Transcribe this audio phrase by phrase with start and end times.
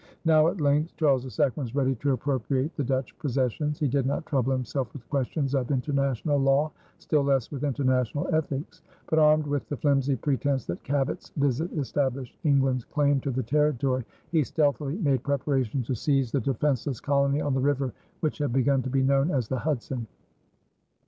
[0.25, 3.77] Now at length Charles II was ready to appropriate the Dutch possessions.
[3.77, 8.81] He did not trouble himself with questions of international law, still less with international ethics;
[9.11, 14.03] but, armed with the flimsy pretense that Cabot's visit established England's claim to the territory,
[14.31, 18.81] he stealthily made preparations to seize the defenseless colony on the river which had begun
[18.81, 20.07] to be known as the Hudson.